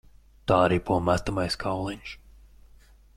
[0.51, 2.17] Tā ripo metamais kauliņš.